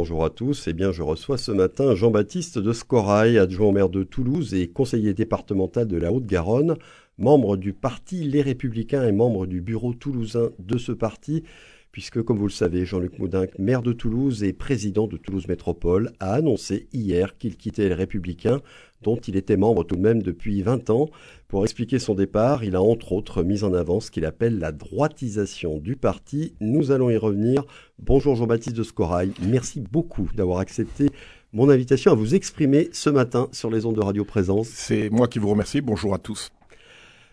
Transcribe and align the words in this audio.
bonjour 0.00 0.24
à 0.24 0.30
tous. 0.30 0.66
Eh 0.66 0.72
bien, 0.72 0.92
je 0.92 1.02
reçois 1.02 1.36
ce 1.36 1.52
matin 1.52 1.94
Jean-Baptiste 1.94 2.58
de 2.58 2.72
Scorail, 2.72 3.36
adjoint 3.36 3.68
au 3.68 3.72
maire 3.72 3.90
de 3.90 4.02
Toulouse 4.02 4.54
et 4.54 4.66
conseiller 4.66 5.12
départemental 5.12 5.86
de 5.86 5.98
la 5.98 6.10
Haute-Garonne, 6.10 6.76
membre 7.18 7.58
du 7.58 7.74
parti 7.74 8.24
Les 8.24 8.40
Républicains 8.40 9.06
et 9.06 9.12
membre 9.12 9.44
du 9.44 9.60
bureau 9.60 9.92
toulousain 9.92 10.52
de 10.58 10.78
ce 10.78 10.92
parti, 10.92 11.42
puisque, 11.92 12.22
comme 12.22 12.38
vous 12.38 12.46
le 12.46 12.50
savez, 12.50 12.86
Jean-Luc 12.86 13.18
Moudinque, 13.18 13.58
maire 13.58 13.82
de 13.82 13.92
Toulouse 13.92 14.42
et 14.42 14.54
président 14.54 15.06
de 15.06 15.18
Toulouse 15.18 15.48
Métropole, 15.48 16.12
a 16.18 16.32
annoncé 16.32 16.88
hier 16.94 17.36
qu'il 17.36 17.58
quittait 17.58 17.90
les 17.90 17.94
Républicains, 17.94 18.62
dont 19.02 19.16
il 19.16 19.36
était 19.36 19.56
membre 19.56 19.84
tout 19.84 19.96
de 19.96 20.00
même 20.00 20.22
depuis 20.22 20.62
20 20.62 20.90
ans. 20.90 21.08
Pour 21.48 21.64
expliquer 21.64 21.98
son 21.98 22.14
départ, 22.14 22.64
il 22.64 22.76
a 22.76 22.82
entre 22.82 23.12
autres 23.12 23.42
mis 23.42 23.64
en 23.64 23.72
avant 23.72 24.00
ce 24.00 24.10
qu'il 24.10 24.24
appelle 24.24 24.58
la 24.58 24.72
droitisation 24.72 25.78
du 25.78 25.96
parti. 25.96 26.54
Nous 26.60 26.90
allons 26.90 27.10
y 27.10 27.16
revenir. 27.16 27.64
Bonjour 27.98 28.36
Jean-Baptiste 28.36 28.76
de 28.76 28.82
Scorail, 28.82 29.32
merci 29.42 29.80
beaucoup 29.80 30.28
d'avoir 30.34 30.58
accepté 30.58 31.08
mon 31.52 31.68
invitation 31.68 32.12
à 32.12 32.14
vous 32.14 32.34
exprimer 32.34 32.88
ce 32.92 33.10
matin 33.10 33.48
sur 33.52 33.70
les 33.70 33.84
ondes 33.84 33.96
de 33.96 34.02
Radio 34.02 34.24
Présence. 34.24 34.68
C'est 34.68 35.10
moi 35.10 35.28
qui 35.28 35.38
vous 35.38 35.48
remercie, 35.48 35.80
bonjour 35.80 36.14
à 36.14 36.18
tous. 36.18 36.50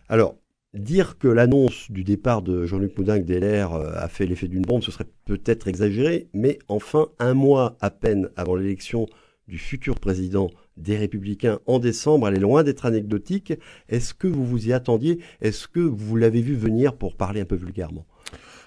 Alors, 0.09 0.35
Dire 0.73 1.17
que 1.17 1.29
l'annonce 1.29 1.89
du 1.89 2.03
départ 2.03 2.41
de 2.41 2.65
Jean-Luc 2.65 2.97
Moudin 2.97 3.19
d'LR 3.19 3.73
euh, 3.73 3.93
a 3.95 4.09
fait 4.09 4.25
l'effet 4.25 4.49
d'une 4.49 4.63
bombe, 4.63 4.83
ce 4.83 4.91
serait 4.91 5.07
peut-être 5.25 5.67
exagéré, 5.67 6.27
mais 6.33 6.59
enfin, 6.67 7.07
un 7.19 7.33
mois 7.33 7.77
à 7.79 7.89
peine 7.89 8.29
avant 8.35 8.55
l'élection 8.55 9.07
du 9.47 9.57
futur 9.57 9.95
président 9.95 10.49
des 10.77 10.97
Républicains 10.97 11.59
en 11.65 11.79
décembre, 11.79 12.27
elle 12.27 12.35
est 12.35 12.39
loin 12.39 12.63
d'être 12.63 12.85
anecdotique. 12.85 13.53
Est-ce 13.89 14.13
que 14.13 14.27
vous 14.27 14.45
vous 14.45 14.67
y 14.67 14.73
attendiez? 14.73 15.19
Est-ce 15.41 15.67
que 15.67 15.79
vous 15.79 16.15
l'avez 16.15 16.41
vu 16.41 16.55
venir 16.55 16.95
pour 16.95 17.15
parler 17.15 17.41
un 17.41 17.45
peu 17.45 17.55
vulgairement? 17.55 18.05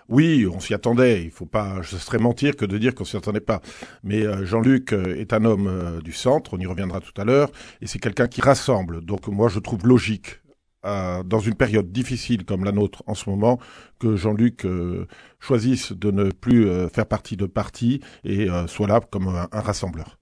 Oui, 0.08 0.46
on 0.52 0.58
s'y 0.58 0.74
attendait. 0.74 1.22
Il 1.22 1.30
faut 1.30 1.46
pas, 1.46 1.82
ce 1.84 1.96
serait 1.96 2.18
mentir 2.18 2.56
que 2.56 2.64
de 2.64 2.78
dire 2.78 2.94
qu'on 2.94 3.04
s'y 3.04 3.16
attendait 3.16 3.40
pas. 3.40 3.60
Mais 4.02 4.26
euh, 4.26 4.44
Jean-Luc 4.44 4.92
euh, 4.92 5.14
est 5.16 5.32
un 5.32 5.44
homme 5.44 6.00
du 6.02 6.12
centre, 6.12 6.54
on 6.54 6.58
y 6.58 6.66
reviendra 6.66 7.00
tout 7.00 7.18
à 7.20 7.24
l'heure, 7.24 7.50
et 7.80 7.86
c'est 7.86 8.00
quelqu'un 8.00 8.26
qui 8.26 8.40
rassemble. 8.40 9.04
Donc 9.04 9.28
moi, 9.28 9.48
je 9.48 9.60
trouve 9.60 9.86
logique 9.86 10.40
dans 10.82 11.40
une 11.40 11.54
période 11.54 11.92
difficile 11.92 12.44
comme 12.44 12.64
la 12.64 12.72
nôtre 12.72 13.02
en 13.06 13.14
ce 13.14 13.28
moment, 13.28 13.58
que 13.98 14.16
Jean-Luc 14.16 14.64
euh, 14.64 15.06
choisisse 15.38 15.92
de 15.92 16.10
ne 16.10 16.30
plus 16.30 16.66
euh, 16.66 16.88
faire 16.88 17.06
partie 17.06 17.36
de 17.36 17.46
parti 17.46 18.00
et 18.24 18.48
euh, 18.48 18.66
soit 18.66 18.86
là 18.86 19.00
comme 19.00 19.28
un, 19.28 19.48
rassembleur. 19.52 20.19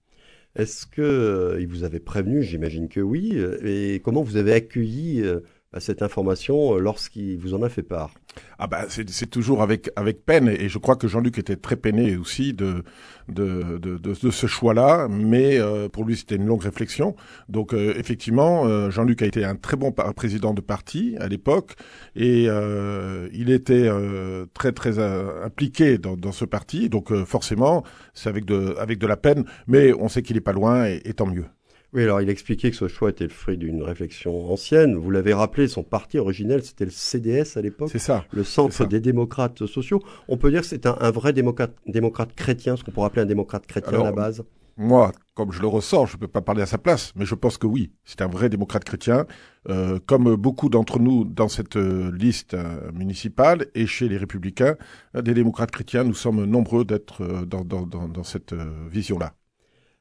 Est-ce 0.59 0.87
que 0.87 1.56
il 1.61 1.69
vous 1.69 1.84
avait 1.84 2.01
prévenu? 2.01 2.42
J'imagine 2.42 2.89
que 2.89 3.01
oui. 3.01 3.41
Et 3.64 4.01
comment 4.05 4.23
vous 4.23 4.37
avez 4.37 4.53
accueilli 4.53 5.25
cette 5.78 6.02
information 6.02 6.77
lorsqu'il 6.77 7.38
vous 7.38 7.55
en 7.55 7.62
a 7.62 7.69
fait 7.69 7.83
part 7.83 8.14
ah 8.58 8.66
bah 8.66 8.86
c'est 8.88 9.30
toujours 9.30 9.62
avec 9.62 9.91
avec 9.97 10.24
peine 10.24 10.48
et 10.48 10.69
je 10.69 10.78
crois 10.78 10.97
que 10.97 11.08
Jean-Luc 11.08 11.38
était 11.38 11.56
très 11.56 11.77
peiné 11.77 12.16
aussi 12.16 12.55
de 12.55 12.83
de 13.28 13.78
de, 13.78 14.14
ce 14.14 14.46
choix-là, 14.46 15.06
mais 15.08 15.58
euh, 15.58 15.89
pour 15.89 16.05
lui 16.05 16.16
c'était 16.16 16.36
une 16.36 16.46
longue 16.46 16.62
réflexion. 16.62 17.14
Donc 17.48 17.74
euh, 17.74 17.94
effectivement, 17.96 18.66
euh, 18.66 18.91
Jean-Luc 18.91 19.22
a 19.22 19.27
été 19.27 19.44
un 19.44 19.55
très 19.55 19.77
bon 19.77 19.92
président 19.92 20.55
de 20.55 20.61
parti 20.61 21.16
à 21.20 21.28
l'époque 21.28 21.77
et 22.16 22.48
il 23.33 23.50
était 23.50 23.89
très 24.55 24.72
très 24.72 24.98
impliqué 24.98 25.98
dans, 25.98 26.33
ce 26.33 26.44
parti. 26.44 26.89
Donc 26.89 27.12
forcément, 27.24 27.84
c'est 28.14 28.28
avec 28.28 28.44
de 28.44 28.74
avec 28.78 28.98
de 28.98 29.06
la 29.06 29.16
peine, 29.16 29.44
mais 29.66 29.92
on 29.92 30.08
sait 30.08 30.22
qu'il 30.22 30.36
est 30.36 30.41
pas 30.41 30.52
loin 30.52 30.86
et 30.86 31.12
tant 31.14 31.27
mieux. 31.27 31.46
Oui, 31.94 32.03
alors 32.03 32.20
il 32.20 32.28
expliquait 32.28 32.70
que 32.70 32.77
ce 32.77 32.86
choix 32.86 33.11
était 33.11 33.25
le 33.25 33.31
fruit 33.31 33.56
d'une 33.56 33.83
réflexion 33.83 34.53
ancienne. 34.53 34.94
Vous 34.94 35.11
l'avez 35.11 35.33
rappelé, 35.33 35.69
son 35.69 35.83
parti 35.83 36.19
originel, 36.19 36.62
c'était 36.62 36.84
le 36.84 36.91
CDS 36.91 37.56
à 37.56 37.62
l'époque. 37.62 37.89
C'est 37.91 37.98
ça. 37.98 38.27
Le 38.30 38.45
Centre 38.45 38.84
des 38.84 39.00
démocrates 39.00 39.64
sociaux. 39.67 40.03
On 40.28 40.36
peut 40.36 40.50
dire 40.50 40.61
que 40.61 40.67
c'est 40.67 40.84
un, 40.84 41.11
vrai 41.11 41.33
démocrate, 41.33 41.75
démocrate 41.86 42.34
chrétien, 42.34 42.77
ce 42.77 42.84
qu'on 42.84 42.91
pourrait 42.91 43.06
appeler 43.06 43.22
un 43.22 43.27
démocrate 43.27 43.67
chrétien 43.67 44.00
à 44.00 44.05
la 44.05 44.12
base. 44.12 44.45
Moi, 44.77 45.11
comme 45.34 45.50
je 45.50 45.61
le 45.61 45.67
ressens, 45.67 46.06
je 46.06 46.14
ne 46.14 46.20
peux 46.20 46.28
pas 46.28 46.41
parler 46.41 46.62
à 46.62 46.67
sa 46.67 46.78
place, 46.78 47.12
mais 47.17 47.25
je 47.25 47.34
pense 47.34 47.58
que 47.58 47.67
oui, 47.67 47.91
c'est 48.05 48.23
un 48.23 48.28
vrai 48.28 48.48
démocrate 48.48 48.84
chrétien, 48.84 49.27
euh, 49.69 49.98
comme 50.06 50.36
beaucoup 50.36 50.69
d'entre 50.69 51.00
nous 51.00 51.25
dans 51.25 51.48
cette 51.48 51.77
euh, 51.77 52.12
liste 52.17 52.55
euh, 52.55 52.92
municipale 52.92 53.67
et 53.74 53.89
chez 53.89 54.08
les 54.08 54.17
républicains, 54.17 54.77
des 55.20 55.35
démocrates 55.35 55.73
chrétiens, 55.73 56.05
nous 56.05 56.14
sommes 56.14 56.45
nombreux 56.45 56.85
d'être 56.85 57.45
dans, 57.45 57.64
dans, 57.64 57.86
dans, 57.86 58.07
dans 58.07 58.23
cette 58.23 58.55
vision-là. 58.89 59.35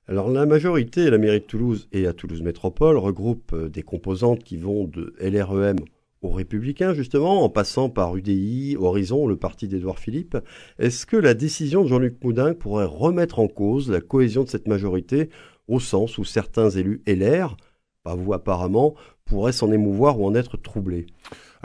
Alors 0.10 0.30
la 0.30 0.46
majorité 0.46 1.10
la 1.10 1.18
mairie 1.18 1.42
de 1.42 1.46
Toulouse 1.46 1.90
et 1.92 2.08
à 2.08 2.14
Toulouse 2.14 2.42
Métropole 2.42 2.96
regroupe 2.96 3.52
euh, 3.52 3.68
des 3.68 3.84
composantes 3.84 4.42
qui 4.42 4.56
vont 4.56 4.86
de 4.86 5.14
LREM 5.20 5.76
aux 6.22 6.32
Républicains 6.32 6.94
justement, 6.94 7.44
en 7.44 7.50
passant 7.50 7.90
par 7.90 8.16
UDI, 8.16 8.78
Horizon, 8.80 9.28
le 9.28 9.36
parti 9.36 9.68
d'Édouard 9.68 10.00
Philippe. 10.00 10.38
Est-ce 10.80 11.06
que 11.06 11.18
la 11.18 11.34
décision 11.34 11.84
de 11.84 11.90
Jean-Luc 11.90 12.24
Moudin 12.24 12.54
pourrait 12.54 12.86
remettre 12.86 13.40
en 13.40 13.50
cause 13.50 13.92
la 13.92 14.00
cohésion 14.00 14.46
de 14.46 14.50
cette 14.50 14.70
majorité 14.70 15.30
au 15.68 15.82
sens 15.82 16.18
où 16.18 16.24
certains 16.24 16.70
élus 16.70 17.02
LR, 17.06 17.58
pas 18.04 18.16
vous 18.16 18.32
apparemment, 18.32 18.96
pourraient 19.26 19.52
s'en 19.52 19.74
émouvoir 19.74 20.22
ou 20.22 20.26
en 20.26 20.36
être 20.36 20.56
troublés? 20.56 21.08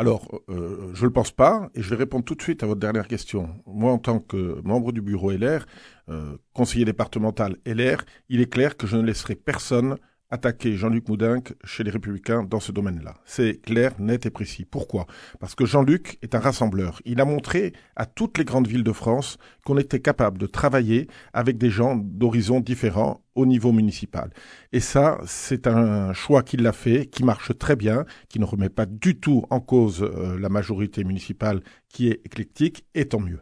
Alors, 0.03 0.43
euh, 0.49 0.91
je 0.95 1.03
ne 1.03 1.07
le 1.07 1.13
pense 1.13 1.31
pas, 1.31 1.71
et 1.77 1.81
je 1.81 1.89
vais 1.89 1.95
répondre 1.95 2.25
tout 2.25 2.35
de 2.35 2.43
suite 2.43 2.65
à 2.65 2.67
votre 2.67 2.81
dernière 2.81 3.07
question. 3.07 3.49
Moi, 3.67 3.93
en 3.93 3.99
tant 3.99 4.19
que 4.19 4.61
membre 4.65 4.91
du 4.91 5.01
bureau 5.01 5.31
LR, 5.31 5.65
euh, 6.09 6.37
conseiller 6.55 6.85
départemental 6.85 7.57
LR, 7.65 7.99
il 8.29 8.41
est 8.41 8.53
clair 8.53 8.77
que 8.77 8.89
je 8.89 8.97
ne 8.97 9.03
laisserai 9.03 9.37
personne 9.37 9.97
attaquer 10.33 10.77
Jean-Luc 10.77 11.09
Moudinque 11.09 11.53
chez 11.63 11.85
les 11.85 11.91
Républicains 11.91 12.43
dans 12.43 12.59
ce 12.59 12.73
domaine-là. 12.73 13.15
C'est 13.27 13.61
clair, 13.61 13.93
net 14.01 14.25
et 14.27 14.31
précis. 14.31 14.65
Pourquoi? 14.65 15.07
Parce 15.39 15.55
que 15.55 15.67
Jean-Luc 15.67 16.19
est 16.23 16.35
un 16.35 16.41
rassembleur. 16.41 17.01
Il 17.05 17.21
a 17.21 17.27
montré 17.27 17.75
à 17.97 18.07
toutes 18.07 18.39
les 18.39 18.45
grandes 18.45 18.67
villes 18.67 18.83
de 18.83 18.93
France 18.93 19.37
qu'on 19.65 19.77
était 19.77 20.01
capable 20.01 20.39
de 20.39 20.47
travailler 20.47 21.07
avec 21.35 21.59
des 21.59 21.71
gens 21.71 21.97
d'horizons 21.97 22.61
différents 22.61 23.23
au 23.35 23.45
niveau 23.45 23.73
municipal. 23.73 24.31
Et 24.73 24.81
ça, 24.81 25.19
c'est 25.27 25.67
un 25.67 26.15
choix 26.15 26.43
qu'il 26.43 26.67
a 26.67 26.73
fait, 26.73 27.07
qui 27.07 27.25
marche 27.25 27.57
très 27.59 27.77
bien, 27.77 28.07
qui 28.29 28.41
ne 28.41 28.45
remet 28.47 28.71
pas 28.71 28.87
du 28.87 29.19
tout 29.21 29.45
en 29.51 29.61
cause 29.61 30.03
euh, 30.03 30.39
la 30.39 30.49
majorité 30.49 31.05
municipale 31.05 31.61
qui 31.89 32.09
est 32.09 32.21
éclectique, 32.25 32.87
et 32.95 33.07
tant 33.07 33.21
mieux. 33.21 33.41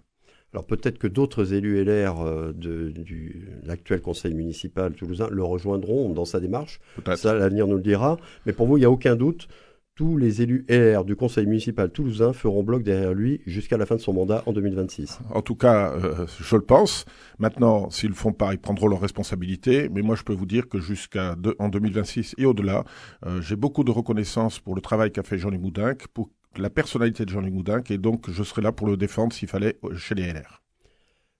Alors 0.52 0.66
peut-être 0.66 0.98
que 0.98 1.06
d'autres 1.06 1.52
élus 1.54 1.82
LR 1.84 2.20
euh, 2.20 2.52
de, 2.52 2.90
du 2.90 3.48
l'actuel 3.64 4.00
conseil 4.00 4.34
municipal 4.34 4.92
toulousain 4.94 5.28
le 5.30 5.44
rejoindront 5.44 6.08
dans 6.10 6.24
sa 6.24 6.40
démarche. 6.40 6.80
Ça, 7.16 7.34
l'avenir 7.34 7.66
nous 7.66 7.76
le 7.76 7.82
dira. 7.82 8.16
Mais 8.46 8.52
pour 8.52 8.66
vous, 8.66 8.76
il 8.76 8.80
n'y 8.80 8.86
a 8.86 8.90
aucun 8.90 9.16
doute. 9.16 9.48
Tous 9.94 10.16
les 10.16 10.40
élus 10.40 10.64
LR 10.68 11.04
du 11.04 11.14
conseil 11.14 11.46
municipal 11.46 11.90
toulousain 11.90 12.32
feront 12.32 12.62
bloc 12.62 12.82
derrière 12.82 13.12
lui 13.12 13.42
jusqu'à 13.44 13.76
la 13.76 13.84
fin 13.84 13.96
de 13.96 14.00
son 14.00 14.14
mandat 14.14 14.42
en 14.46 14.52
2026. 14.52 15.18
En 15.34 15.42
tout 15.42 15.56
cas, 15.56 15.92
euh, 15.92 16.26
je 16.40 16.56
le 16.56 16.62
pense. 16.62 17.04
Maintenant, 17.38 17.90
s'ils 17.90 18.08
le 18.08 18.14
font 18.14 18.32
pas, 18.32 18.54
ils 18.54 18.58
prendront 18.58 18.88
leurs 18.88 19.00
responsabilités. 19.00 19.90
Mais 19.90 20.00
moi, 20.00 20.16
je 20.16 20.22
peux 20.22 20.32
vous 20.32 20.46
dire 20.46 20.68
que 20.68 20.80
jusqu'à 20.80 21.36
en 21.58 21.68
2026 21.68 22.34
et 22.38 22.46
au-delà, 22.46 22.84
euh, 23.26 23.42
j'ai 23.42 23.56
beaucoup 23.56 23.84
de 23.84 23.90
reconnaissance 23.90 24.58
pour 24.58 24.74
le 24.74 24.80
travail 24.80 25.12
qu'a 25.12 25.22
fait 25.22 25.36
Jean-Luc 25.36 25.60
Moudinque, 25.60 26.08
pour 26.08 26.30
la 26.58 26.70
personnalité 26.70 27.24
de 27.24 27.30
Jean-Luc 27.30 27.54
Moudinque 27.54 27.90
et 27.90 27.98
donc 27.98 28.30
je 28.30 28.42
serai 28.42 28.62
là 28.62 28.72
pour 28.72 28.86
le 28.86 28.96
défendre 28.96 29.32
s'il 29.32 29.48
fallait 29.48 29.78
chez 29.96 30.14
les 30.14 30.32
LR. 30.32 30.62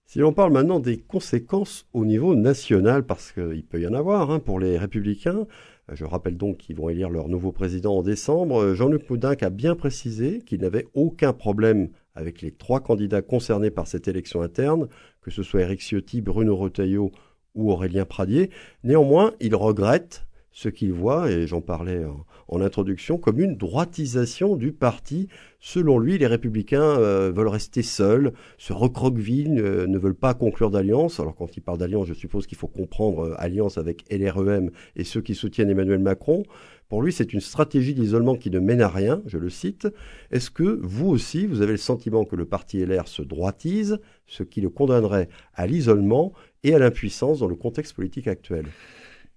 Si 0.05 0.19
l'on 0.19 0.33
parle 0.33 0.51
maintenant 0.51 0.79
des 0.79 0.97
conséquences 0.97 1.87
au 1.93 2.05
niveau 2.05 2.35
national, 2.35 3.05
parce 3.05 3.31
qu'il 3.31 3.63
peut 3.63 3.79
y 3.79 3.87
en 3.87 3.93
avoir 3.93 4.29
hein, 4.29 4.39
pour 4.39 4.59
les 4.59 4.77
républicains, 4.77 5.47
je 5.91 6.03
rappelle 6.03 6.37
donc 6.37 6.57
qu'ils 6.57 6.75
vont 6.75 6.89
élire 6.89 7.09
leur 7.09 7.29
nouveau 7.29 7.51
président 7.51 7.95
en 7.95 8.03
décembre, 8.03 8.73
Jean-Luc 8.73 9.09
Moudinque 9.09 9.43
a 9.43 9.49
bien 9.49 9.75
précisé 9.75 10.41
qu'il 10.45 10.61
n'avait 10.61 10.87
aucun 10.93 11.33
problème 11.33 11.89
avec 12.13 12.41
les 12.41 12.51
trois 12.51 12.81
candidats 12.81 13.21
concernés 13.21 13.71
par 13.71 13.87
cette 13.87 14.07
élection 14.07 14.41
interne, 14.41 14.89
que 15.21 15.31
ce 15.31 15.43
soit 15.43 15.61
Éric 15.61 15.81
Ciotti, 15.81 16.21
Bruno 16.21 16.57
Retailleau 16.57 17.11
ou 17.55 17.71
Aurélien 17.71 18.05
Pradier. 18.05 18.49
Néanmoins, 18.83 19.33
il 19.39 19.55
regrette 19.55 20.25
ce 20.51 20.69
qu'il 20.69 20.91
voit, 20.91 21.31
et 21.31 21.47
j'en 21.47 21.61
parlais 21.61 22.03
en, 22.47 22.61
introduction, 22.61 23.17
comme 23.17 23.39
une 23.39 23.55
droitisation 23.55 24.57
du 24.57 24.73
parti. 24.73 25.29
Selon 25.59 25.97
lui, 25.97 26.17
les 26.17 26.27
républicains 26.27 26.81
euh, 26.99 27.31
veulent 27.33 27.47
rester 27.47 27.81
seuls, 27.81 28.33
se 28.57 28.73
recroquevillent, 28.73 29.59
euh, 29.59 29.87
ne 29.87 29.97
veulent 29.97 30.13
pas 30.13 30.33
conclure 30.33 30.69
d'alliance. 30.69 31.19
Alors 31.19 31.35
quand 31.35 31.55
il 31.55 31.61
parle 31.61 31.77
d'alliance, 31.77 32.07
je 32.07 32.13
suppose 32.13 32.47
qu'il 32.47 32.57
faut 32.57 32.67
comprendre 32.67 33.27
euh, 33.27 33.35
alliance 33.37 33.77
avec 33.77 34.03
LREM 34.11 34.71
et 34.97 35.05
ceux 35.05 35.21
qui 35.21 35.33
soutiennent 35.33 35.69
Emmanuel 35.69 35.99
Macron. 35.99 36.43
Pour 36.89 37.01
lui, 37.01 37.13
c'est 37.13 37.31
une 37.31 37.39
stratégie 37.39 37.93
d'isolement 37.93 38.35
qui 38.35 38.51
ne 38.51 38.59
mène 38.59 38.81
à 38.81 38.89
rien, 38.89 39.21
je 39.25 39.37
le 39.37 39.49
cite. 39.49 39.87
Est-ce 40.29 40.51
que 40.51 40.77
vous 40.83 41.07
aussi, 41.07 41.47
vous 41.47 41.61
avez 41.61 41.71
le 41.71 41.77
sentiment 41.77 42.25
que 42.25 42.35
le 42.35 42.43
parti 42.43 42.85
LR 42.85 43.07
se 43.07 43.21
droitise, 43.21 43.99
ce 44.27 44.43
qui 44.43 44.59
le 44.59 44.69
condamnerait 44.69 45.29
à 45.53 45.67
l'isolement 45.67 46.33
et 46.63 46.75
à 46.75 46.79
l'impuissance 46.79 47.39
dans 47.39 47.47
le 47.47 47.55
contexte 47.55 47.93
politique 47.93 48.27
actuel? 48.27 48.65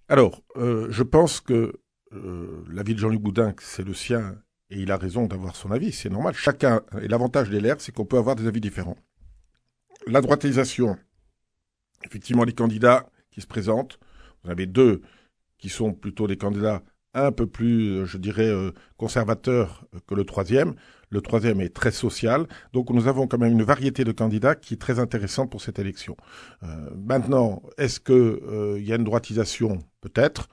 Alors, 0.09 0.43
euh, 0.57 0.87
je 0.91 1.03
pense 1.03 1.41
que 1.41 1.81
euh, 2.13 2.65
l'avis 2.71 2.95
de 2.95 2.99
Jean-Luc 2.99 3.21
Boudin, 3.21 3.55
c'est 3.61 3.85
le 3.85 3.95
sien, 3.95 4.37
et 4.71 4.81
il 4.81 4.91
a 4.91 4.97
raison 4.97 5.27
d'avoir 5.27 5.57
son 5.57 5.71
avis, 5.71 5.93
c'est 5.93 6.11
normal. 6.11 6.35
Chacun, 6.35 6.83
et 7.01 7.09
l'avantage 7.09 7.51
des 7.51 7.61
LR, 7.61 7.81
c'est 7.81 7.93
qu'on 7.93 8.05
peut 8.05 8.19
avoir 8.19 8.37
des 8.37 8.47
avis 8.47 8.61
différents. 8.61 8.99
La 10.07 10.21
droitisation, 10.21 10.99
effectivement, 12.05 12.45
les 12.45 12.53
candidats 12.53 13.09
qui 13.31 13.41
se 13.41 13.47
présentent, 13.47 13.99
vous 14.43 14.51
avez 14.51 14.67
deux 14.67 15.01
qui 15.59 15.71
sont 15.71 15.95
plutôt 15.95 16.27
des 16.27 16.37
candidats 16.37 16.83
un 17.15 17.33
peu 17.33 17.47
plus, 17.47 18.07
je 18.07 18.19
dirais, 18.19 18.53
conservateur 18.97 19.87
que 20.07 20.15
le 20.15 20.25
troisième. 20.25 20.75
Le 21.11 21.21
troisième 21.21 21.61
est 21.61 21.75
très 21.75 21.93
social. 21.93 22.47
Donc 22.73 22.91
nous 22.91 23.07
avons 23.07 23.27
quand 23.27 23.39
même 23.39 23.53
une 23.53 23.63
variété 23.63 24.05
de 24.05 24.13
candidats 24.13 24.55
qui 24.55 24.75
est 24.75 24.79
très 24.79 24.99
intéressante 24.99 25.51
pour 25.51 25.61
cette 25.61 25.79
élection. 25.79 26.17
maintenant, 26.97 27.63
est-ce 27.79 28.01
qu'il 28.01 28.85
y 28.85 28.93
a 28.93 28.97
une 28.97 29.05
droitisation? 29.05 29.79
Peut-être 30.01 30.49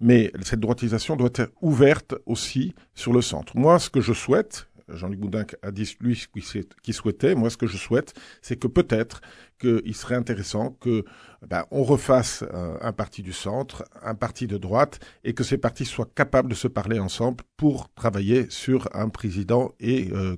mais 0.00 0.32
cette 0.42 0.60
droitisation 0.60 1.16
doit 1.16 1.30
être 1.34 1.52
ouverte 1.60 2.14
aussi 2.26 2.74
sur 2.94 3.12
le 3.12 3.22
centre. 3.22 3.56
Moi, 3.56 3.78
ce 3.78 3.90
que 3.90 4.00
je 4.00 4.12
souhaite, 4.12 4.68
Jean-Luc 4.88 5.20
Boudin 5.20 5.44
a 5.62 5.70
dit 5.70 5.96
lui 6.00 6.16
ce 6.16 6.26
qu'il 6.28 6.94
souhaitait. 6.94 7.34
Moi, 7.34 7.50
ce 7.50 7.56
que 7.56 7.66
je 7.66 7.76
souhaite, 7.76 8.14
c'est 8.42 8.56
que 8.56 8.68
peut-être 8.68 9.20
qu'il 9.58 9.94
serait 9.94 10.14
intéressant 10.14 10.76
que 10.80 11.04
ben, 11.46 11.64
on 11.70 11.82
refasse 11.82 12.44
euh, 12.54 12.76
un 12.80 12.92
parti 12.92 13.22
du 13.22 13.32
centre, 13.32 13.84
un 14.02 14.14
parti 14.14 14.46
de 14.46 14.58
droite, 14.58 15.00
et 15.24 15.34
que 15.34 15.44
ces 15.44 15.58
partis 15.58 15.84
soient 15.84 16.10
capables 16.14 16.50
de 16.50 16.54
se 16.54 16.68
parler 16.68 16.98
ensemble 16.98 17.44
pour 17.56 17.92
travailler 17.94 18.46
sur 18.50 18.88
un 18.94 19.08
président 19.08 19.74
et 19.80 20.10
euh, 20.12 20.36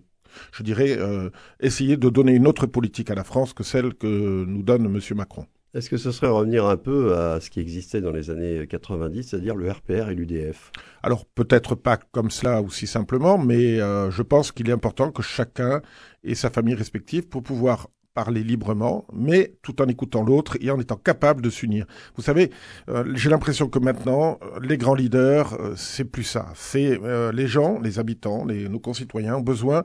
je 0.53 0.63
dirais 0.63 0.97
euh, 0.99 1.31
essayer 1.61 1.97
de 1.97 2.09
donner 2.09 2.33
une 2.33 2.47
autre 2.47 2.67
politique 2.67 3.11
à 3.11 3.15
la 3.15 3.25
France 3.25 3.55
que 3.55 3.65
celle 3.65 3.95
que 3.95 4.45
nous 4.47 4.63
donne 4.63 4.85
M. 4.85 5.01
Macron. 5.17 5.47
Est-ce 5.75 5.91
que 5.91 5.99
ce 5.99 6.13
serait 6.13 6.29
revenir 6.29 6.65
un 6.65 6.79
peu 6.79 7.15
à 7.15 7.41
ce 7.41 7.51
qui 7.51 7.61
existait 7.61 8.01
dans 8.01 8.11
les 8.11 8.31
années 8.31 8.67
90, 8.67 9.23
c'est-à-dire 9.23 9.55
le 9.55 9.71
RPR 9.71 10.09
et 10.09 10.15
l'UDF 10.15 10.73
Alors 11.03 11.27
peut-être 11.27 11.75
pas 11.75 11.99
comme 11.99 12.31
cela 12.31 12.63
aussi 12.63 12.87
simplement, 12.87 13.37
mais 13.37 13.79
euh, 13.79 14.11
je 14.11 14.23
pense 14.23 14.51
qu'il 14.51 14.71
est 14.71 14.73
important 14.73 15.13
que 15.13 15.23
chacun 15.23 15.83
ait 16.25 16.35
sa 16.35 16.49
famille 16.49 16.75
respective 16.75 17.29
pour 17.29 17.43
pouvoir 17.43 17.89
parler 18.15 18.43
librement, 18.43 19.07
mais 19.13 19.57
tout 19.61 19.83
en 19.83 19.87
écoutant 19.89 20.23
l'autre 20.23 20.57
et 20.63 20.71
en 20.71 20.81
étant 20.81 20.97
capable 20.97 21.43
de 21.43 21.51
s'unir. 21.51 21.85
Vous 22.17 22.23
savez, 22.23 22.51
euh, 22.89 23.05
j'ai 23.15 23.29
l'impression 23.29 23.69
que 23.69 23.79
maintenant, 23.79 24.39
euh, 24.43 24.61
les 24.63 24.79
grands 24.79 24.95
leaders, 24.95 25.55
c'est 25.77 26.05
plus 26.05 26.25
ça. 26.25 26.47
C'est 26.55 26.99
les 27.33 27.47
gens, 27.47 27.79
les 27.79 27.99
habitants, 27.99 28.47
nos 28.47 28.81
concitoyens 28.81 29.37
ont 29.37 29.43
besoin 29.43 29.85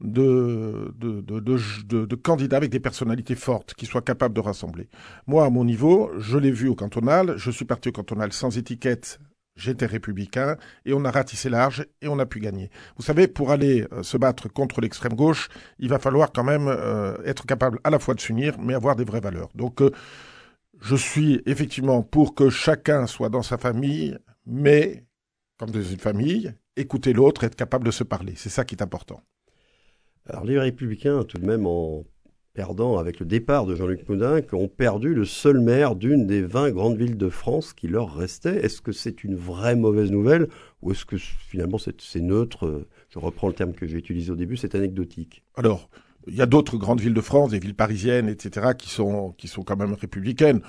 de, 0.00 0.94
de, 0.96 1.20
de, 1.20 2.04
de, 2.06 2.16
candidats 2.16 2.56
avec 2.56 2.70
des 2.70 2.80
personnalités 2.80 3.34
fortes 3.34 3.74
qui 3.74 3.86
soient 3.86 4.02
capables 4.02 4.34
de 4.34 4.40
rassembler. 4.40 4.88
Moi, 5.26 5.44
à 5.44 5.50
mon 5.50 5.64
niveau, 5.64 6.10
je 6.18 6.38
l'ai 6.38 6.50
vu 6.50 6.68
au 6.68 6.74
cantonal, 6.74 7.34
je 7.36 7.50
suis 7.50 7.64
parti 7.64 7.90
au 7.90 7.92
cantonal 7.92 8.32
sans 8.32 8.56
étiquette, 8.56 9.20
j'étais 9.56 9.86
républicain, 9.86 10.56
et 10.86 10.94
on 10.94 11.04
a 11.04 11.10
ratissé 11.10 11.50
large 11.50 11.86
et 12.00 12.08
on 12.08 12.18
a 12.18 12.26
pu 12.26 12.40
gagner. 12.40 12.70
Vous 12.96 13.02
savez, 13.02 13.28
pour 13.28 13.50
aller 13.50 13.86
euh, 13.92 14.02
se 14.02 14.16
battre 14.16 14.48
contre 14.48 14.80
l'extrême 14.80 15.14
gauche, 15.14 15.48
il 15.78 15.88
va 15.88 15.98
falloir 15.98 16.32
quand 16.32 16.44
même 16.44 16.68
euh, 16.68 17.16
être 17.24 17.46
capable 17.46 17.78
à 17.84 17.90
la 17.90 17.98
fois 17.98 18.14
de 18.14 18.20
s'unir, 18.20 18.58
mais 18.58 18.74
avoir 18.74 18.96
des 18.96 19.04
vraies 19.04 19.20
valeurs. 19.20 19.50
Donc, 19.54 19.82
euh, 19.82 19.90
je 20.80 20.96
suis 20.96 21.42
effectivement 21.44 22.02
pour 22.02 22.34
que 22.34 22.48
chacun 22.48 23.06
soit 23.06 23.28
dans 23.28 23.42
sa 23.42 23.58
famille, 23.58 24.16
mais 24.46 25.04
comme 25.58 25.70
dans 25.70 25.82
une 25.82 25.98
famille, 25.98 26.54
écouter 26.76 27.12
l'autre, 27.12 27.44
être 27.44 27.54
capable 27.54 27.84
de 27.84 27.90
se 27.90 28.02
parler. 28.02 28.32
C'est 28.36 28.48
ça 28.48 28.64
qui 28.64 28.74
est 28.74 28.82
important. 28.82 29.22
Alors 30.30 30.44
les 30.44 30.60
républicains, 30.60 31.24
tout 31.24 31.38
de 31.38 31.46
même, 31.46 31.66
en 31.66 32.04
perdant 32.52 32.98
avec 32.98 33.18
le 33.18 33.26
départ 33.26 33.66
de 33.66 33.74
Jean-Luc 33.74 34.08
Moudin, 34.08 34.40
ont 34.52 34.68
perdu 34.68 35.12
le 35.12 35.24
seul 35.24 35.58
maire 35.58 35.96
d'une 35.96 36.26
des 36.26 36.42
20 36.42 36.70
grandes 36.70 36.96
villes 36.96 37.16
de 37.16 37.28
France 37.28 37.72
qui 37.72 37.88
leur 37.88 38.14
restait. 38.14 38.64
Est-ce 38.64 38.80
que 38.80 38.92
c'est 38.92 39.24
une 39.24 39.34
vraie 39.34 39.74
mauvaise 39.74 40.12
nouvelle 40.12 40.48
ou 40.82 40.92
est-ce 40.92 41.04
que 41.04 41.16
finalement 41.16 41.78
c'est 41.78 42.20
neutre? 42.20 42.86
Je 43.08 43.18
reprends 43.18 43.48
le 43.48 43.54
terme 43.54 43.72
que 43.72 43.86
j'ai 43.88 43.98
utilisé 43.98 44.30
au 44.30 44.36
début, 44.36 44.56
c'est 44.56 44.76
anecdotique. 44.76 45.42
Alors, 45.56 45.90
il 46.28 46.34
y 46.36 46.42
a 46.42 46.46
d'autres 46.46 46.76
grandes 46.76 47.00
villes 47.00 47.14
de 47.14 47.20
France, 47.20 47.50
des 47.50 47.58
villes 47.58 47.74
parisiennes, 47.74 48.28
etc., 48.28 48.68
qui 48.78 48.88
sont 48.88 49.32
qui 49.32 49.48
sont 49.48 49.62
quand 49.62 49.76
même 49.76 49.94
républicaines. 49.94 50.60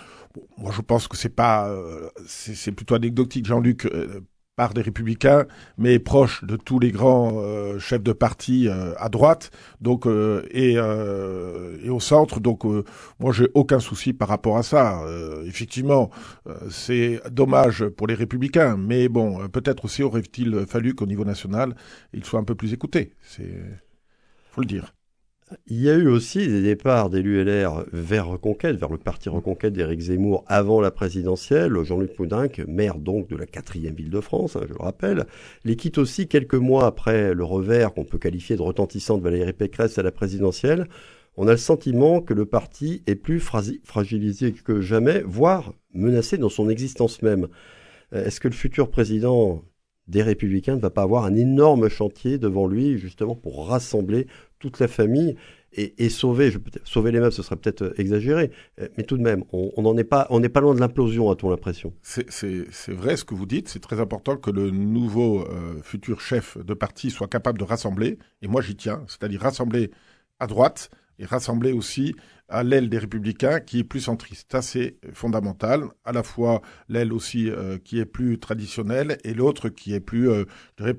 moi, 0.58 0.72
je 0.74 0.82
pense 0.82 1.08
que 1.08 1.18
c'est 1.18 1.36
pas, 1.36 1.70
euh, 1.70 2.10
c'est 2.26 2.72
plutôt 2.72 2.96
anecdotique. 2.96 3.46
Jean-Luc 3.46 3.86
euh, 3.86 4.22
part 4.62 4.76
des 4.76 4.84
républicains, 4.84 5.48
mais 5.80 5.98
proche 5.98 6.44
de 6.44 6.56
tous 6.56 6.78
les 6.78 6.92
grands 6.92 7.32
euh, 7.34 7.80
chefs 7.80 8.04
de 8.04 8.14
parti 8.14 8.68
euh, 8.68 8.94
à 8.98 9.10
droite, 9.10 9.50
donc 9.88 10.06
euh, 10.06 10.46
et, 10.52 10.74
et, 11.84 11.90
au 11.90 12.00
centre. 12.00 12.40
Donc 12.40 12.64
moi 13.20 13.32
j'ai 13.32 13.50
aucun 13.56 13.80
souci 13.80 14.14
par 14.14 14.28
rapport 14.28 14.58
à 14.58 14.64
ça. 14.64 14.84
effectivement, 15.48 16.12
c'est 16.70 17.20
dommage 17.32 17.88
pour 17.98 18.06
les 18.06 18.14
républicains, 18.14 18.78
mais 18.78 19.10
bon, 19.10 19.48
peut-être 19.48 19.86
aussi 19.86 20.04
aurait-il 20.04 20.66
fallu 20.68 20.94
qu'au 20.94 21.08
niveau 21.08 21.26
national, 21.26 21.76
ils 22.14 22.24
soient 22.24 22.40
un 22.40 22.44
peu 22.52 22.56
plus 22.56 22.72
écoutés. 22.72 23.14
C'est 23.24 23.56
faut 24.52 24.62
le 24.62 24.68
dire. 24.68 24.94
Il 25.68 25.82
y 25.82 25.90
a 25.90 25.96
eu 25.96 26.08
aussi 26.08 26.48
des 26.48 26.62
départs 26.62 27.10
des 27.10 27.22
LR 27.22 27.86
vers 27.92 28.28
Reconquête, 28.28 28.78
vers 28.78 28.90
le 28.90 28.98
parti 28.98 29.30
Reconquête 29.30 29.74
d'Éric 29.74 30.00
Zemmour 30.00 30.44
avant 30.48 30.82
la 30.82 30.92
présidentielle. 30.92 31.76
Jean-Luc 31.84 32.14
Poudinck, 32.14 32.60
maire 32.68 32.98
donc 32.98 33.28
de 33.28 33.36
la 33.36 33.46
quatrième 33.46 33.96
ville 33.96 34.10
de 34.10 34.22
France, 34.22 34.56
hein, 34.56 34.62
je 34.68 34.74
le 34.74 34.80
rappelle, 34.80 35.26
les 35.64 35.76
quitte 35.76 35.98
aussi 35.98 36.28
quelques 36.28 36.56
mois 36.56 36.86
après 36.86 37.34
le 37.34 37.44
revers 37.44 37.94
qu'on 37.94 38.06
peut 38.06 38.18
qualifier 38.18 38.56
de 38.56 38.62
retentissant 38.62 39.18
de 39.18 39.24
Valérie 39.24 39.54
Pécresse 39.54 39.98
à 39.98 40.04
la 40.04 40.12
présidentielle. 40.12 40.88
On 41.38 41.48
a 41.48 41.52
le 41.52 41.58
sentiment 41.58 42.22
que 42.22 42.34
le 42.34 42.46
parti 42.46 43.04
est 43.08 43.16
plus 43.16 43.40
fragilisé 43.40 44.54
que 44.54 44.82
jamais, 44.82 45.24
voire 45.26 45.74
menacé 45.94 46.38
dans 46.38 46.50
son 46.50 46.70
existence 46.70 47.22
même. 47.22 47.48
Euh, 48.14 48.26
est-ce 48.26 48.40
que 48.40 48.48
le 48.48 48.54
futur 48.54 48.90
président 48.90 49.64
des 50.08 50.24
Républicains 50.24 50.76
ne 50.76 50.82
va 50.82 50.90
pas 50.90 51.04
avoir 51.04 51.24
un 51.26 51.36
énorme 51.36 51.88
chantier 51.88 52.38
devant 52.38 52.68
lui, 52.68 52.98
justement, 52.98 53.36
pour 53.36 53.68
rassembler 53.68 54.28
toute 54.62 54.80
la 54.80 54.88
famille 54.88 55.36
et, 55.74 56.10
sauver, 56.10 56.52
je, 56.52 56.60
sauver 56.84 57.12
les 57.12 57.20
meufs, 57.22 57.34
ce 57.34 57.44
serait 57.44 57.56
peut-être 57.56 57.84
euh, 57.84 57.94
exagéré, 57.98 58.52
euh, 58.82 58.90
mais 58.98 59.04
tout 59.04 59.18
de 59.18 59.22
même, 59.22 59.46
on 59.54 59.82
n'en 59.82 59.96
est 59.96 60.04
pas, 60.04 60.28
n'est 60.30 60.50
pas 60.50 60.60
loin 60.60 60.76
de 60.76 60.82
l'implosion, 60.82 61.30
a-t-on 61.32 61.50
l'impression. 61.50 61.94
C'est 62.02 62.68
vrai 62.90 63.16
ce 63.16 63.24
que 63.24 63.34
vous 63.34 63.46
dites. 63.46 63.70
C'est 63.70 63.80
très 63.80 64.02
important 64.02 64.36
que 64.36 64.52
le 64.52 64.70
nouveau 64.70 65.42
euh, 65.42 65.82
futur 65.82 66.20
chef 66.20 66.58
de 66.58 66.74
parti 66.74 67.10
soit 67.10 67.28
capable 67.28 67.58
de 67.58 67.64
rassembler. 67.64 68.18
Et 68.42 68.48
moi, 68.48 68.62
j'y 68.62 68.76
tiens, 68.76 69.04
c'est-à-dire 69.08 69.42
rassembler 69.42 69.92
à 70.40 70.48
droite 70.48 70.90
et 71.20 71.26
rassembler 71.26 71.72
aussi 71.72 72.16
à 72.52 72.64
l'aile 72.64 72.90
des 72.90 72.98
républicains 72.98 73.60
qui 73.60 73.80
est 73.80 73.84
plus 73.84 74.02
centriste. 74.02 74.52
Ça, 74.52 74.62
c'est 74.62 74.98
fondamental. 75.14 75.86
À 76.04 76.12
la 76.12 76.22
fois 76.22 76.62
l'aile 76.90 77.14
aussi 77.14 77.50
euh, 77.50 77.78
qui 77.84 78.00
est 78.00 78.06
plus 78.06 78.38
traditionnelle 78.40 79.18
et 79.24 79.34
l'autre 79.34 79.70
qui 79.70 79.94
est 79.94 80.02
plus, 80.02 80.30
euh, 80.30 80.46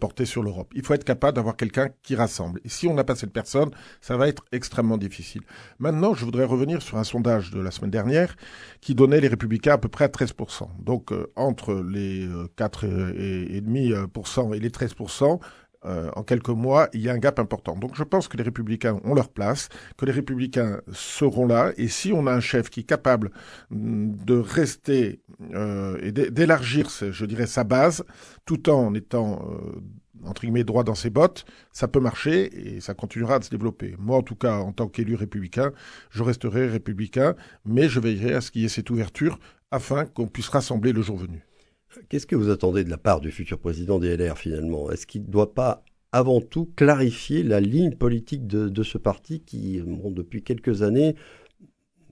portée 0.00 0.24
sur 0.24 0.42
l'Europe. 0.42 0.72
Il 0.74 0.84
faut 0.84 0.94
être 0.94 1.04
capable 1.04 1.36
d'avoir 1.36 1.56
quelqu'un 1.56 1.90
qui 2.02 2.16
rassemble. 2.16 2.60
Et 2.64 2.68
si 2.68 2.88
on 2.88 2.94
n'a 2.94 3.04
pas 3.04 3.14
cette 3.14 3.32
personne, 3.32 3.70
ça 4.00 4.16
va 4.16 4.28
être 4.28 4.44
extrêmement 4.52 4.96
difficile. 4.96 5.42
Maintenant, 5.78 6.14
je 6.14 6.24
voudrais 6.24 6.44
revenir 6.44 6.80
sur 6.80 6.96
un 6.96 7.04
sondage 7.04 7.50
de 7.50 7.60
la 7.60 7.70
semaine 7.70 7.90
dernière 7.90 8.34
qui 8.80 8.94
donnait 8.94 9.20
les 9.20 9.28
républicains 9.28 9.74
à 9.74 9.78
peu 9.78 9.88
près 9.88 10.06
à 10.06 10.08
13%. 10.08 10.68
Donc, 10.80 11.12
euh, 11.12 11.30
entre 11.36 11.74
les 11.74 12.26
4,5% 12.56 14.54
et 14.54 14.60
les 14.60 14.70
13%, 14.70 15.40
euh, 15.84 16.10
en 16.14 16.22
quelques 16.22 16.48
mois, 16.48 16.88
il 16.92 17.00
y 17.00 17.08
a 17.08 17.12
un 17.12 17.18
gap 17.18 17.38
important. 17.38 17.76
Donc 17.76 17.96
je 17.96 18.04
pense 18.04 18.28
que 18.28 18.36
les 18.36 18.42
républicains 18.42 19.00
ont 19.04 19.14
leur 19.14 19.28
place, 19.28 19.68
que 19.96 20.06
les 20.06 20.12
républicains 20.12 20.80
seront 20.92 21.46
là, 21.46 21.72
et 21.76 21.88
si 21.88 22.12
on 22.12 22.26
a 22.26 22.32
un 22.32 22.40
chef 22.40 22.70
qui 22.70 22.80
est 22.80 22.84
capable 22.84 23.30
mm, 23.70 24.24
de 24.24 24.34
rester 24.34 25.20
euh, 25.54 25.98
et 26.02 26.12
d'élargir, 26.12 26.88
je 26.88 27.24
dirais, 27.24 27.46
sa 27.46 27.64
base, 27.64 28.04
tout 28.44 28.70
en 28.70 28.94
étant 28.94 29.44
euh, 29.50 29.80
entre 30.24 30.42
guillemets 30.42 30.64
droit 30.64 30.84
dans 30.84 30.94
ses 30.94 31.10
bottes, 31.10 31.44
ça 31.72 31.88
peut 31.88 32.00
marcher 32.00 32.76
et 32.76 32.80
ça 32.80 32.94
continuera 32.94 33.38
de 33.38 33.44
se 33.44 33.50
développer. 33.50 33.96
Moi, 33.98 34.16
en 34.16 34.22
tout 34.22 34.36
cas, 34.36 34.58
en 34.58 34.72
tant 34.72 34.86
qu'élu 34.86 35.16
républicain, 35.16 35.72
je 36.10 36.22
resterai 36.22 36.68
républicain, 36.68 37.34
mais 37.64 37.88
je 37.88 37.98
veillerai 37.98 38.34
à 38.34 38.40
ce 38.40 38.50
qu'il 38.50 38.62
y 38.62 38.64
ait 38.64 38.68
cette 38.68 38.90
ouverture 38.90 39.38
afin 39.72 40.04
qu'on 40.04 40.28
puisse 40.28 40.48
rassembler 40.48 40.92
le 40.92 41.02
jour 41.02 41.16
venu. 41.16 41.44
Qu'est-ce 42.08 42.26
que 42.26 42.36
vous 42.36 42.50
attendez 42.50 42.84
de 42.84 42.90
la 42.90 42.98
part 42.98 43.20
du 43.20 43.30
futur 43.30 43.58
président 43.58 43.98
des 43.98 44.16
LR 44.16 44.38
finalement? 44.38 44.90
Est-ce 44.90 45.06
qu'il 45.06 45.22
ne 45.22 45.30
doit 45.30 45.54
pas 45.54 45.84
avant 46.12 46.40
tout 46.40 46.70
clarifier 46.76 47.42
la 47.42 47.60
ligne 47.60 47.94
politique 47.94 48.46
de, 48.46 48.82
ce 48.82 48.98
parti 48.98 49.40
qui, 49.40 49.82
depuis 49.84 50.42
quelques 50.42 50.82
années, 50.82 51.16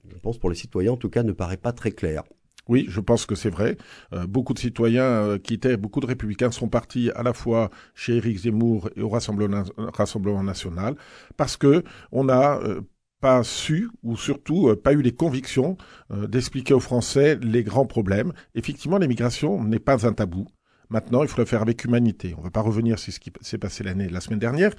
je 0.09 0.17
pense 0.19 0.39
pour 0.39 0.51
les 0.51 0.57
citoyens 0.57 0.93
en 0.93 0.97
tout 0.97 1.11
cas, 1.11 1.23
ne 1.23 1.33
paraît 1.33 1.59
pas 1.59 1.73
très 1.73 1.93
clair? 1.93 2.25
Oui, 2.69 2.87
je 2.89 3.01
pense 3.01 3.27
que 3.27 3.35
c'est 3.35 3.51
vrai. 3.51 3.77
Euh, 4.13 4.27
beaucoup 4.27 4.55
de 4.55 4.59
citoyens 4.59 5.03
euh, 5.03 5.77
beaucoup 5.77 6.01
de 6.01 6.07
républicains 6.07 6.51
sont 6.51 6.69
partis 6.69 7.11
à 7.17 7.23
la 7.23 7.33
fois 7.33 7.71
chez 7.95 8.17
Éric 8.17 8.39
Zemmour 8.39 8.91
et 8.97 9.03
au 9.03 9.09
Rassemblement, 9.09 9.65
Rassemblement 9.77 10.43
national 10.43 10.95
parce 11.37 11.57
que 11.57 11.83
on 12.13 12.29
a 12.29 12.61
euh, 12.63 12.83
pas 13.21 13.43
su 13.45 13.91
ou 14.03 14.17
surtout 14.17 14.69
euh, 14.69 14.77
pas 14.77 14.93
eu 14.93 15.03
les 15.03 15.13
convictions 15.13 15.77
euh, 16.11 16.27
d'expliquer 16.27 16.75
aux 16.75 16.81
Français 16.81 17.39
les 17.43 17.63
grands 17.63 17.87
problèmes. 17.87 18.33
Effectivement, 18.55 18.99
l'immigration 18.99 19.63
n'est 19.63 19.79
pas 19.79 20.07
un 20.07 20.13
tabou. 20.13 20.47
Maintenant, 20.89 21.23
il 21.23 21.29
faut 21.29 21.41
le 21.41 21.45
faire 21.45 21.63
avec 21.63 21.85
humanité. 21.85 22.35
On 22.37 22.41
ne 22.41 22.45
va 22.45 22.51
pas 22.51 22.63
revenir 22.63 22.99
sur 22.99 23.13
ce 23.13 23.21
qui 23.21 23.31
s'est 23.43 23.59
passé 23.59 23.85
l'année, 23.85 24.09
la 24.09 24.21
semaine 24.21 24.41
dernière, 24.41 24.73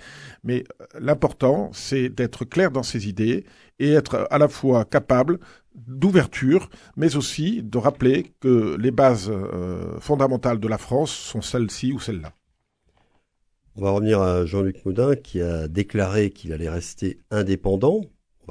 mais 0.43 0.65
euh, 0.81 0.85
l'important, 0.99 1.69
c'est 1.71 2.09
d'être 2.09 2.43
clair 2.43 2.71
dans 2.71 2.83
ses 2.83 3.07
idées 3.07 3.45
et 3.79 3.93
être 3.93 4.27
à 4.29 4.37
la 4.37 4.49
fois 4.49 4.83
capable 4.83 5.39
d'ouverture, 5.73 6.69
mais 6.97 7.15
aussi 7.15 7.63
de 7.63 7.77
rappeler 7.77 8.33
que 8.41 8.75
les 8.77 8.91
bases 8.91 9.31
fondamentales 10.01 10.59
de 10.59 10.67
la 10.67 10.77
France 10.77 11.11
sont 11.11 11.41
celles-ci 11.41 11.93
ou 11.93 11.99
celles-là. 11.99 12.33
On 13.77 13.81
va 13.83 13.91
revenir 13.91 14.19
à 14.19 14.45
Jean-Luc 14.45 14.85
Moudin 14.85 15.15
qui 15.15 15.41
a 15.41 15.69
déclaré 15.69 16.29
qu'il 16.31 16.51
allait 16.51 16.69
rester 16.69 17.19
indépendant 17.31 18.01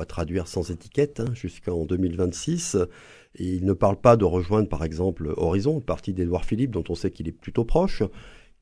va 0.00 0.07
traduire 0.07 0.49
sans 0.49 0.71
étiquette, 0.71 1.21
hein, 1.21 1.33
jusqu'en 1.35 1.85
2026. 1.85 2.76
Et 3.37 3.45
il 3.45 3.64
ne 3.64 3.73
parle 3.73 3.97
pas 3.97 4.16
de 4.16 4.25
rejoindre 4.25 4.69
par 4.69 4.83
exemple 4.83 5.33
Horizon, 5.37 5.76
le 5.76 5.80
parti 5.80 6.12
d'Édouard 6.12 6.45
Philippe, 6.45 6.73
dont 6.73 6.85
on 6.88 6.95
sait 6.95 7.11
qu'il 7.11 7.28
est 7.28 7.33
plutôt 7.33 7.64
proche. 7.64 8.02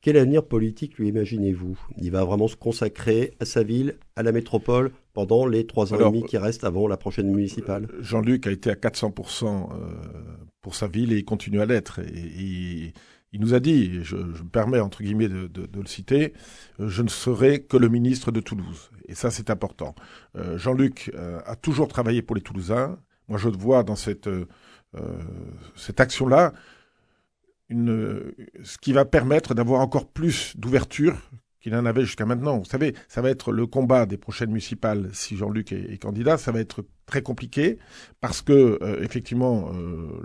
Quel 0.01 0.15
avenir 0.15 0.45
politique 0.45 0.97
lui 0.97 1.09
imaginez-vous? 1.09 1.77
Il 1.97 2.11
va 2.11 2.23
vraiment 2.23 2.47
se 2.47 2.55
consacrer 2.55 3.33
à 3.39 3.45
sa 3.45 3.63
ville, 3.63 3.97
à 4.15 4.23
la 4.23 4.31
métropole, 4.31 4.91
pendant 5.13 5.45
les 5.45 5.65
trois 5.65 5.93
ans 5.93 5.99
et 5.99 6.03
demi 6.03 6.23
qui 6.23 6.37
restent 6.37 6.63
avant 6.63 6.87
la 6.87 6.95
prochaine 6.95 7.29
municipale? 7.29 7.87
Jean-Luc 7.99 8.47
a 8.47 8.51
été 8.51 8.69
à 8.69 8.75
400% 8.75 9.69
pour 10.61 10.75
sa 10.75 10.87
ville 10.87 11.11
et 11.11 11.17
il 11.17 11.25
continue 11.25 11.59
à 11.59 11.65
l'être. 11.65 11.99
Et, 11.99 12.93
il 13.31 13.41
nous 13.41 13.53
a 13.53 13.59
dit, 13.59 14.03
je, 14.03 14.15
me 14.15 14.49
permets 14.49 14.79
entre 14.79 15.03
guillemets 15.03 15.29
de, 15.29 15.49
le 15.73 15.85
citer, 15.85 16.33
je 16.79 17.01
ne 17.01 17.09
serai 17.09 17.61
que 17.61 17.77
le 17.77 17.87
ministre 17.87 18.31
de 18.31 18.39
Toulouse. 18.39 18.89
Et 19.07 19.15
ça, 19.15 19.29
c'est 19.31 19.49
important. 19.49 19.95
Euh, 20.35 20.57
Jean-Luc 20.57 21.11
euh, 21.13 21.39
a 21.45 21.55
toujours 21.55 21.87
travaillé 21.87 22.21
pour 22.21 22.35
les 22.35 22.41
Toulousains. 22.41 22.97
Moi, 23.27 23.37
je 23.37 23.49
vois 23.49 23.83
dans 23.83 23.95
cette, 23.95 24.27
euh, 24.27 24.45
cette 25.75 25.99
action-là 25.99 26.53
une, 27.69 28.33
ce 28.63 28.77
qui 28.79 28.93
va 28.93 29.05
permettre 29.05 29.53
d'avoir 29.53 29.81
encore 29.81 30.07
plus 30.07 30.57
d'ouverture 30.57 31.15
qu'il 31.61 31.75
en 31.75 31.85
avait 31.85 32.05
jusqu'à 32.05 32.25
maintenant. 32.25 32.57
Vous 32.57 32.65
savez, 32.65 32.95
ça 33.07 33.21
va 33.21 33.29
être 33.29 33.51
le 33.51 33.65
combat 33.67 34.05
des 34.05 34.17
prochaines 34.17 34.49
municipales 34.49 35.09
si 35.13 35.35
Jean-Luc 35.37 35.71
est, 35.71 36.01
candidat. 36.01 36.37
Ça 36.37 36.51
va 36.51 36.59
être 36.59 36.85
très 37.05 37.21
compliqué 37.21 37.77
parce 38.21 38.41
que 38.41 38.79
euh, 38.81 39.03
effectivement, 39.03 39.71
euh, 39.73 40.21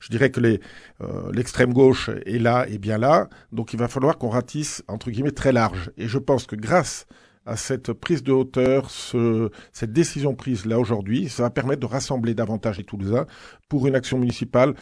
je 0.00 0.08
dirais 0.10 0.30
que 0.30 0.40
euh, 0.40 1.32
l'extrême 1.32 1.72
gauche 1.72 2.10
est 2.26 2.38
là 2.38 2.66
et 2.68 2.78
bien 2.78 2.98
là. 2.98 3.28
Donc 3.52 3.72
il 3.72 3.78
va 3.78 3.88
falloir 3.88 4.18
qu'on 4.18 4.30
ratisse 4.30 4.82
entre 4.88 5.10
guillemets 5.10 5.30
très 5.30 5.52
large. 5.52 5.92
Et 5.96 6.08
je 6.08 6.18
pense 6.18 6.46
que 6.46 6.56
grâce 6.56 7.06
à 7.46 7.56
cette 7.56 7.92
prise 7.92 8.22
de 8.22 8.32
hauteur, 8.32 8.90
ce, 8.90 9.50
cette 9.72 9.92
décision 9.92 10.34
prise 10.34 10.66
là 10.66 10.78
aujourd'hui, 10.78 11.28
ça 11.30 11.44
va 11.44 11.50
permettre 11.50 11.80
de 11.80 11.86
rassembler 11.86 12.34
davantage 12.34 12.76
les 12.76 12.84
Toulousains 12.84 13.26
pour 13.70 13.86
une 13.86 13.94
action 13.94 14.18
municipale 14.18 14.74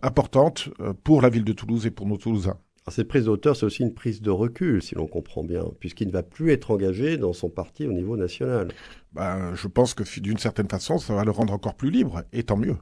importante 0.00 0.68
pour 1.02 1.22
la 1.22 1.28
ville 1.28 1.42
de 1.42 1.52
Toulouse 1.52 1.86
et 1.86 1.90
pour 1.90 2.06
nos 2.06 2.16
Toulousains 2.16 2.58
cette 2.90 3.08
prise 3.08 3.24
d'auteur, 3.24 3.56
c'est 3.56 3.64
aussi 3.64 3.82
une 3.82 3.94
prise 3.94 4.20
de 4.20 4.30
recul, 4.30 4.82
si 4.82 4.94
l'on 4.94 5.06
comprend 5.06 5.42
bien, 5.42 5.64
puisqu'il 5.80 6.08
ne 6.08 6.12
va 6.12 6.22
plus 6.22 6.52
être 6.52 6.70
engagé 6.70 7.16
dans 7.16 7.32
son 7.32 7.48
parti 7.48 7.86
au 7.86 7.92
niveau 7.92 8.16
national. 8.16 8.68
Ben, 9.12 9.54
je 9.54 9.68
pense 9.68 9.94
que 9.94 10.20
d'une 10.20 10.38
certaine 10.38 10.68
façon, 10.68 10.98
ça 10.98 11.14
va 11.14 11.24
le 11.24 11.30
rendre 11.30 11.54
encore 11.54 11.74
plus 11.74 11.90
libre, 11.90 12.24
et 12.32 12.42
tant 12.42 12.58
mieux. 12.58 12.76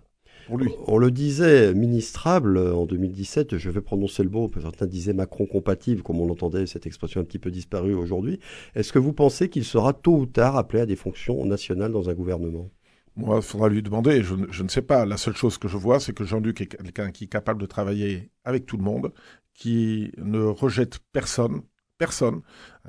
Pour 0.47 0.59
lui. 0.59 0.71
On 0.88 0.99
le 0.99 1.12
disait 1.12 1.73
ministrable 1.73 2.59
en 2.59 2.85
2017, 2.85 3.59
je 3.59 3.71
vais 3.71 3.80
prononcer 3.80 4.25
le 4.25 4.30
mot, 4.30 4.50
certains 4.61 4.87
disaient 4.87 5.12
Macron 5.12 5.47
compatible, 5.47 6.02
comme 6.02 6.21
on 6.21 6.26
l'entendait, 6.26 6.66
cette 6.66 6.87
expression 6.87 7.21
un 7.21 7.25
petit 7.25 7.38
peu 7.38 7.52
disparue 7.52 7.94
aujourd'hui. 7.94 8.40
Est-ce 8.75 8.92
que 8.92 8.99
vous 8.99 9.12
pensez 9.12 9.49
qu'il 9.49 9.64
sera 9.64 9.92
tôt 9.92 10.16
ou 10.16 10.26
tard 10.26 10.56
appelé 10.56 10.82
à 10.82 10.87
des 10.87 10.97
fonctions 10.97 11.44
nationales 11.44 11.92
dans 11.92 12.11
un 12.11 12.14
gouvernement? 12.14 12.68
Moi, 13.14 13.37
il 13.37 13.42
faudra 13.42 13.68
lui 13.68 13.82
demander. 13.82 14.23
Je, 14.23 14.35
je, 14.50 14.62
ne 14.62 14.68
sais 14.68 14.80
pas. 14.80 15.04
La 15.04 15.18
seule 15.18 15.37
chose 15.37 15.59
que 15.59 15.68
je 15.68 15.76
vois, 15.76 16.00
c'est 16.00 16.14
que 16.14 16.25
Jean-Luc 16.25 16.62
est 16.62 16.66
quelqu'un 16.66 17.11
qui 17.11 17.25
est 17.25 17.28
capable 17.28 17.61
de 17.61 17.66
travailler 17.66 18.30
avec 18.44 18.64
tout 18.64 18.78
le 18.78 18.82
monde, 18.82 19.12
qui 19.54 20.12
ne 20.18 20.42
rejette 20.42 20.99
personne, 21.12 21.62
personne, 21.99 22.42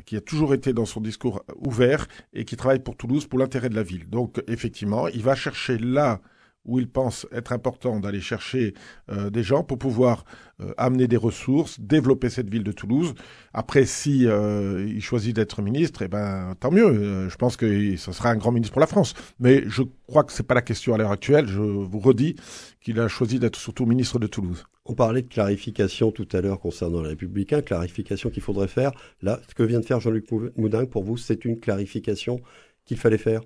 qui 0.05 0.15
a 0.15 0.21
toujours 0.21 0.53
été 0.53 0.73
dans 0.73 0.85
son 0.85 1.01
discours 1.01 1.43
ouvert 1.57 2.07
et 2.33 2.45
qui 2.45 2.55
travaille 2.55 2.79
pour 2.79 2.97
Toulouse 2.97 3.27
pour 3.27 3.39
l'intérêt 3.39 3.69
de 3.69 3.75
la 3.75 3.83
ville. 3.83 4.09
Donc, 4.09 4.41
effectivement, 4.47 5.07
il 5.07 5.21
va 5.21 5.35
chercher 5.35 5.77
là 5.77 6.21
où 6.65 6.79
il 6.79 6.89
pense 6.89 7.27
être 7.31 7.51
important 7.51 7.99
d'aller 7.99 8.21
chercher 8.21 8.73
euh, 9.11 9.29
des 9.29 9.43
gens 9.43 9.63
pour 9.63 9.77
pouvoir 9.77 10.23
euh, 10.61 10.73
amener 10.77 11.07
des 11.07 11.17
ressources, 11.17 11.79
développer 11.79 12.29
cette 12.29 12.49
ville 12.49 12.63
de 12.63 12.71
Toulouse. 12.71 13.13
Après, 13.53 13.85
si 13.85 14.27
euh, 14.27 14.85
il 14.87 15.01
choisit 15.01 15.35
d'être 15.35 15.61
ministre, 15.61 16.01
eh 16.03 16.07
ben 16.07 16.55
tant 16.59 16.71
mieux. 16.71 17.29
je 17.29 17.35
pense 17.35 17.57
que 17.57 17.95
ce 17.97 18.11
sera 18.11 18.29
un 18.29 18.37
grand 18.37 18.51
ministre 18.51 18.73
pour 18.73 18.81
la 18.81 18.87
France. 18.87 19.13
Mais 19.39 19.63
je 19.67 19.83
crois 20.07 20.23
que 20.23 20.31
c'est 20.31 20.43
pas 20.43 20.55
la 20.55 20.61
question 20.61 20.93
à 20.93 20.97
l'heure 20.97 21.11
actuelle. 21.11 21.47
Je 21.47 21.59
vous 21.59 21.99
redis 21.99 22.35
qu'il 22.81 22.99
a 22.99 23.07
choisi 23.07 23.39
d'être 23.39 23.57
surtout 23.57 23.85
ministre 23.85 24.19
de 24.19 24.27
Toulouse. 24.27 24.65
On 24.85 24.95
parlait 24.95 25.21
de 25.21 25.29
clarification 25.29 26.11
tout 26.11 26.27
à 26.33 26.41
l'heure 26.41 26.59
concernant 26.59 27.01
les 27.01 27.09
Républicains, 27.09 27.61
clarification 27.61 28.29
qu'il 28.29 28.43
faudrait 28.43 28.67
faire. 28.67 28.91
Là, 29.21 29.39
ce 29.47 29.55
que 29.55 29.63
vient 29.63 29.79
de 29.79 29.85
faire 29.85 30.01
Jean-Luc 30.01 30.29
Moudin, 30.57 30.85
pour 30.85 31.03
vous, 31.03 31.15
c'est 31.15 31.45
une 31.45 31.59
clarification 31.59 32.41
qu'il 32.85 32.97
fallait 32.97 33.17
faire? 33.17 33.41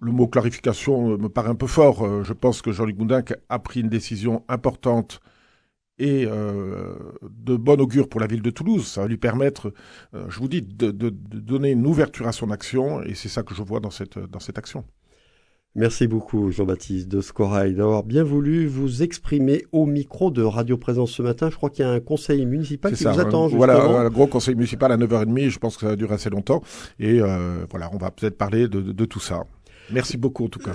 Le 0.00 0.10
mot 0.10 0.26
clarification 0.26 1.12
euh, 1.12 1.16
me 1.18 1.28
paraît 1.28 1.50
un 1.50 1.54
peu 1.54 1.68
fort. 1.68 2.04
Euh, 2.04 2.24
je 2.24 2.32
pense 2.32 2.62
que 2.62 2.72
Jean-Luc 2.72 2.98
Moudinque 2.98 3.34
a 3.48 3.58
pris 3.60 3.80
une 3.80 3.88
décision 3.88 4.44
importante 4.48 5.20
et 5.98 6.26
euh, 6.26 6.94
de 7.22 7.56
bon 7.56 7.80
augure 7.80 8.08
pour 8.08 8.20
la 8.20 8.26
ville 8.26 8.42
de 8.42 8.50
Toulouse. 8.50 8.86
Ça 8.86 9.02
va 9.02 9.06
lui 9.06 9.16
permettre, 9.18 9.72
je 10.12 10.38
vous 10.38 10.48
dis, 10.48 10.62
de, 10.62 10.90
donner 10.90 11.70
une 11.70 11.86
ouverture 11.86 12.26
à 12.26 12.32
son 12.32 12.50
action, 12.50 13.02
et 13.02 13.14
c'est 13.14 13.30
ça 13.30 13.42
que 13.42 13.54
je 13.54 13.62
vois 13.62 13.80
dans 13.80 13.90
cette, 13.90 14.18
dans 14.18 14.40
cette 14.40 14.58
action. 14.58 14.84
Merci 15.76 16.06
beaucoup 16.06 16.50
Jean-Baptiste 16.50 17.06
de 17.06 17.20
Scorail 17.20 17.74
d'avoir 17.74 18.02
bien 18.02 18.24
voulu 18.24 18.66
vous 18.66 19.02
exprimer 19.02 19.66
au 19.72 19.84
micro 19.84 20.30
de 20.30 20.42
Radio 20.42 20.78
Présence 20.78 21.10
ce 21.10 21.20
matin. 21.20 21.50
Je 21.50 21.56
crois 21.56 21.68
qu'il 21.68 21.84
y 21.84 21.88
a 21.88 21.90
un 21.90 22.00
conseil 22.00 22.46
municipal 22.46 22.94
qui 22.94 23.04
vous 23.04 23.20
attend. 23.20 23.46
Voilà, 23.48 23.84
un 23.84 24.08
gros 24.08 24.26
conseil 24.26 24.54
municipal 24.54 24.90
à 24.90 24.96
9h30. 24.96 25.50
Je 25.50 25.58
pense 25.58 25.76
que 25.76 25.82
ça 25.82 25.88
va 25.88 25.96
durer 25.96 26.14
assez 26.14 26.30
longtemps. 26.30 26.62
Et 26.98 27.20
euh, 27.20 27.66
voilà, 27.70 27.90
on 27.92 27.98
va 27.98 28.10
peut-être 28.10 28.38
parler 28.38 28.68
de 28.68 29.04
tout 29.04 29.20
ça. 29.20 29.44
Merci 29.90 30.16
beaucoup 30.16 30.44
en 30.44 30.48
tout 30.48 30.58
cas. 30.58 30.72